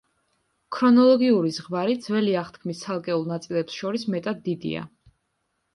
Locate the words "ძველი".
2.07-2.33